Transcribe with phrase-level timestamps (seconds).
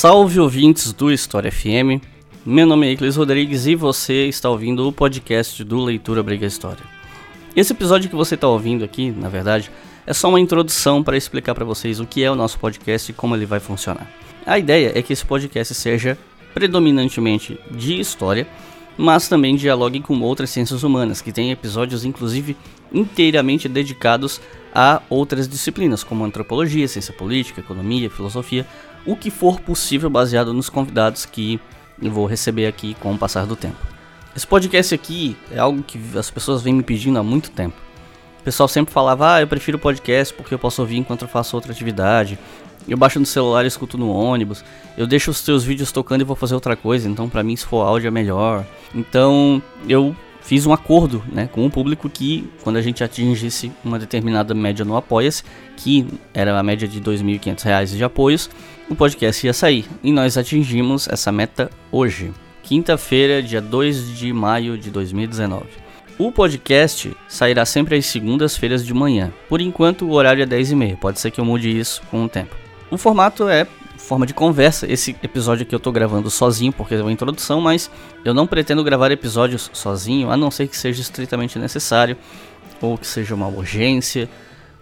[0.00, 2.02] Salve ouvintes do História FM.
[2.46, 6.99] Meu nome é Iclis Rodrigues e você está ouvindo o podcast do Leitura Briga História.
[7.54, 9.72] Esse episódio que você está ouvindo aqui, na verdade,
[10.06, 13.14] é só uma introdução para explicar para vocês o que é o nosso podcast e
[13.14, 14.08] como ele vai funcionar.
[14.46, 16.16] A ideia é que esse podcast seja
[16.54, 18.46] predominantemente de história,
[18.96, 22.56] mas também dialogue com outras ciências humanas, que tem episódios inclusive
[22.92, 24.40] inteiramente dedicados
[24.72, 28.64] a outras disciplinas, como antropologia, ciência política, economia, filosofia,
[29.04, 31.60] o que for possível baseado nos convidados que
[31.98, 33.99] vou receber aqui com o passar do tempo.
[34.34, 37.76] Esse podcast aqui é algo que as pessoas vêm me pedindo há muito tempo.
[38.40, 41.56] O pessoal sempre falava, ah, eu prefiro podcast porque eu posso ouvir enquanto eu faço
[41.56, 42.38] outra atividade.
[42.88, 44.64] Eu baixo no celular e escuto no ônibus.
[44.96, 47.08] Eu deixo os teus vídeos tocando e vou fazer outra coisa.
[47.08, 48.64] Então, pra mim, se for áudio é melhor.
[48.94, 53.98] Então, eu fiz um acordo né, com o público que, quando a gente atingisse uma
[53.98, 55.42] determinada média no Apoia-se,
[55.76, 58.48] que era a média de R$ 2.500 de apoios,
[58.88, 59.86] o podcast ia sair.
[60.02, 62.32] E nós atingimos essa meta hoje,
[62.70, 65.64] quinta-feira, dia 2 de maio de 2019.
[66.16, 69.32] O podcast sairá sempre às segundas-feiras de manhã.
[69.48, 70.96] Por enquanto, o horário é 10h30.
[70.96, 72.54] Pode ser que eu mude isso com o tempo.
[72.88, 74.86] O formato é forma de conversa.
[74.88, 77.90] Esse episódio aqui eu tô gravando sozinho porque é uma introdução, mas
[78.24, 82.16] eu não pretendo gravar episódios sozinho, a não ser que seja estritamente necessário,
[82.80, 84.30] ou que seja uma urgência,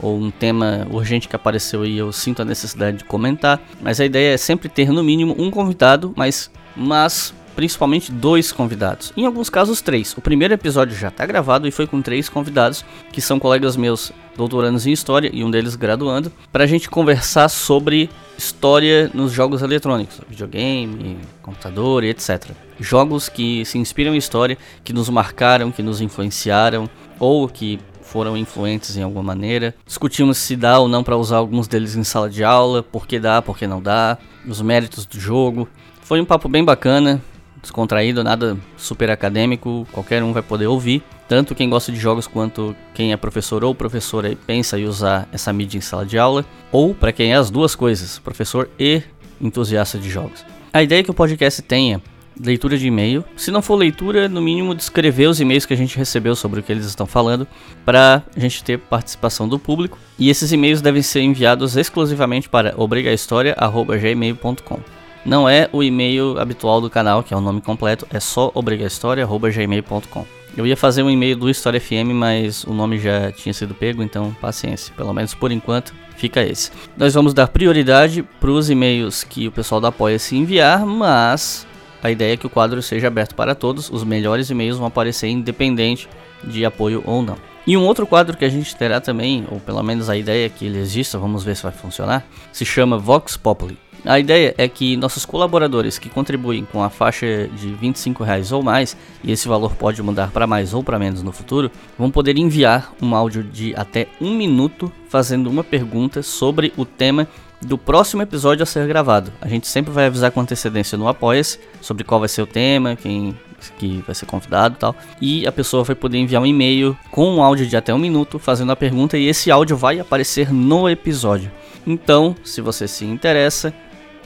[0.00, 3.60] ou um tema urgente que apareceu e eu sinto a necessidade de comentar.
[3.82, 9.12] Mas a ideia é sempre ter no mínimo um convidado, mas, mas principalmente dois convidados.
[9.16, 10.14] Em alguns casos, três.
[10.16, 14.12] O primeiro episódio já está gravado e foi com três convidados, que são colegas meus
[14.36, 19.62] doutorandos em História e um deles graduando, para a gente conversar sobre história nos jogos
[19.62, 22.50] eletrônicos, videogame, computador e etc.
[22.80, 28.36] Jogos que se inspiram em história, que nos marcaram, que nos influenciaram, ou que foram
[28.36, 29.74] influentes em alguma maneira.
[29.86, 33.18] Discutimos se dá ou não para usar alguns deles em sala de aula, por que
[33.18, 35.68] dá, por que não dá, os méritos do jogo.
[36.02, 37.22] Foi um papo bem bacana,
[37.64, 41.02] descontraído, nada super acadêmico, qualquer um vai poder ouvir.
[41.28, 45.28] Tanto quem gosta de jogos quanto quem é professor ou professora e pensa em usar
[45.32, 49.02] essa mídia em sala de aula, ou para quem é as duas coisas, professor e
[49.40, 50.44] entusiasta de jogos.
[50.72, 52.00] A ideia é que o podcast tenha
[52.40, 53.24] leitura de e-mail.
[53.36, 56.62] Se não for leitura, no mínimo descrever os e-mails que a gente recebeu sobre o
[56.62, 57.46] que eles estão falando,
[57.84, 59.98] para a gente ter participação do público.
[60.18, 64.80] E esses e-mails devem ser enviados exclusivamente para obrigahistoria@gmail.com.
[65.24, 70.26] Não é o e-mail habitual do canal, que é o nome completo, é só obrigahistoria@gmail.com.
[70.56, 74.02] Eu ia fazer um e-mail do História FM, mas o nome já tinha sido pego,
[74.02, 74.94] então paciência.
[74.96, 76.70] Pelo menos por enquanto, fica esse.
[76.96, 81.66] Nós vamos dar prioridade para os e-mails que o pessoal da Apoia-se enviar, mas
[82.02, 83.90] a ideia é que o quadro seja aberto para todos.
[83.90, 86.08] Os melhores e-mails vão aparecer independente
[86.44, 87.36] de apoio ou não.
[87.66, 90.48] E um outro quadro que a gente terá também, ou pelo menos a ideia é
[90.50, 93.78] que ele exista, vamos ver se vai funcionar, se chama Vox Populi.
[94.04, 98.62] A ideia é que nossos colaboradores que contribuem com a faixa de 25 reais ou
[98.62, 102.36] mais, e esse valor pode mudar para mais ou para menos no futuro, vão poder
[102.36, 107.26] enviar um áudio de até um minuto fazendo uma pergunta sobre o tema
[107.62, 109.32] do próximo episódio a ser gravado.
[109.40, 112.96] A gente sempre vai avisar com antecedência no Apoia-se sobre qual vai ser o tema,
[112.96, 113.34] quem
[113.78, 114.96] que vai ser convidado e tal.
[115.20, 118.38] E a pessoa vai poder enviar um e-mail com um áudio de até um minuto
[118.38, 121.50] fazendo a pergunta e esse áudio vai aparecer no episódio.
[121.86, 123.72] Então, se você se interessa,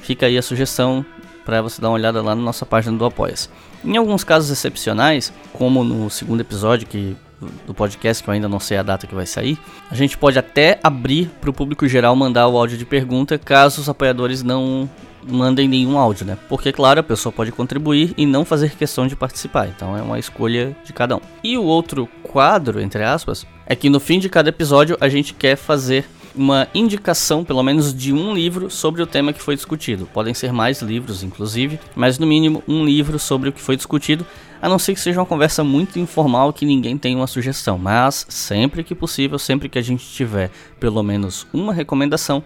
[0.00, 1.04] fica aí a sugestão
[1.44, 3.48] para você dar uma olhada lá na nossa página do Apoia-se.
[3.84, 7.16] Em alguns casos excepcionais, como no segundo episódio que
[7.66, 9.58] do podcast, que eu ainda não sei a data que vai sair,
[9.90, 13.80] a gente pode até abrir para o público geral mandar o áudio de pergunta, caso
[13.80, 14.90] os apoiadores não
[15.26, 16.38] mandem nenhum áudio, né?
[16.48, 20.18] Porque, claro, a pessoa pode contribuir e não fazer questão de participar, então é uma
[20.18, 21.20] escolha de cada um.
[21.42, 25.34] E o outro quadro, entre aspas, é que no fim de cada episódio a gente
[25.34, 26.04] quer fazer
[26.38, 30.08] uma indicação, pelo menos, de um livro sobre o tema que foi discutido.
[30.12, 34.24] Podem ser mais livros, inclusive, mas no mínimo um livro sobre o que foi discutido,
[34.60, 37.78] a não ser que seja uma conversa muito informal que ninguém tenha uma sugestão.
[37.78, 40.50] Mas sempre que possível, sempre que a gente tiver
[40.80, 42.42] pelo menos uma recomendação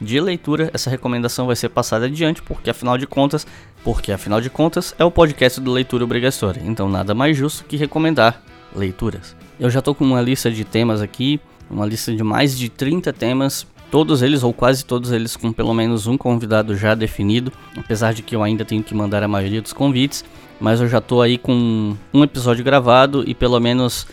[0.00, 3.46] de leitura, essa recomendação vai ser passada adiante, porque afinal de contas,
[3.82, 6.62] porque afinal de contas é o podcast do Leitura Obrigatória.
[6.64, 8.42] Então nada mais justo que recomendar
[8.74, 9.36] leituras.
[9.58, 11.40] Eu já tô com uma lista de temas aqui
[11.70, 15.72] uma lista de mais de 30 temas, todos eles ou quase todos eles com pelo
[15.72, 19.62] menos um convidado já definido, apesar de que eu ainda tenho que mandar a maioria
[19.62, 20.24] dos convites,
[20.60, 24.06] mas eu já tô aí com um episódio gravado e pelo menos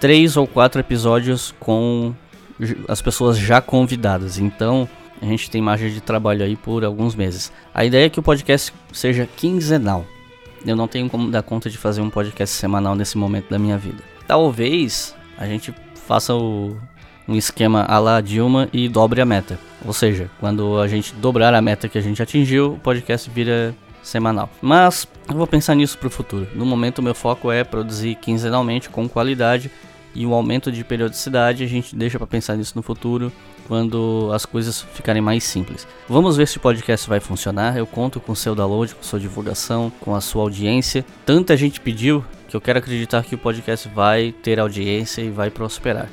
[0.00, 2.14] três ou quatro episódios com
[2.88, 4.38] as pessoas já convidadas.
[4.38, 4.88] Então,
[5.20, 7.52] a gente tem margem de trabalho aí por alguns meses.
[7.74, 10.04] A ideia é que o podcast seja quinzenal.
[10.64, 13.78] Eu não tenho como dar conta de fazer um podcast semanal nesse momento da minha
[13.78, 14.02] vida.
[14.26, 15.74] Talvez a gente
[16.06, 16.76] faça o,
[17.28, 19.58] um esquema a la Dilma e dobre a meta.
[19.84, 23.74] Ou seja, quando a gente dobrar a meta que a gente atingiu, o podcast vira
[24.02, 24.48] semanal.
[24.62, 26.46] Mas eu vou pensar nisso para o futuro.
[26.54, 29.70] No momento, meu foco é produzir quinzenalmente com qualidade
[30.14, 33.30] e o aumento de periodicidade a gente deixa para pensar nisso no futuro
[33.68, 35.86] quando as coisas ficarem mais simples.
[36.08, 37.76] Vamos ver se o podcast vai funcionar.
[37.76, 41.04] Eu conto com seu download, com sua divulgação, com a sua audiência.
[41.26, 45.50] Tanta gente pediu que eu quero acreditar que o podcast vai ter audiência e vai
[45.50, 46.08] prosperar.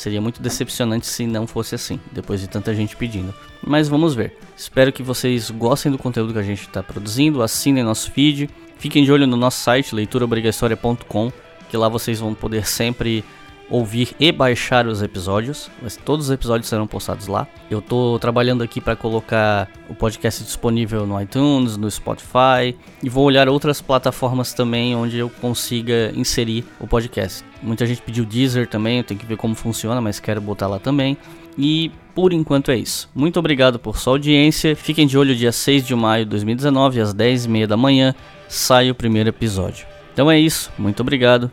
[0.00, 3.34] Seria muito decepcionante se não fosse assim, depois de tanta gente pedindo.
[3.62, 4.34] Mas vamos ver.
[4.56, 8.48] Espero que vocês gostem do conteúdo que a gente está produzindo, assinem nosso feed,
[8.78, 11.30] fiquem de olho no nosso site leituraobrigatória.com,
[11.68, 13.22] que lá vocês vão poder sempre
[13.70, 15.70] ouvir e baixar os episódios.
[15.80, 17.46] Mas todos os episódios serão postados lá.
[17.70, 23.24] Eu estou trabalhando aqui para colocar o podcast disponível no iTunes, no Spotify e vou
[23.24, 27.44] olhar outras plataformas também onde eu consiga inserir o podcast.
[27.62, 30.78] Muita gente pediu Deezer também, eu tenho que ver como funciona, mas quero botar lá
[30.78, 31.16] também.
[31.56, 33.08] E por enquanto é isso.
[33.14, 34.74] Muito obrigado por sua audiência.
[34.74, 38.14] Fiquem de olho dia 6 de maio de 2019, às 10h30 da manhã,
[38.48, 39.86] sai o primeiro episódio.
[40.12, 41.50] Então é isso, muito obrigado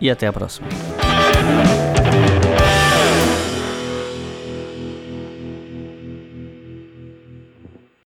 [0.00, 0.66] e até a próxima.
[1.46, 1.83] Thank you.